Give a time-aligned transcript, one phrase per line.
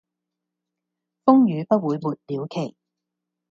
[1.25, 2.75] 風雨不會沒了期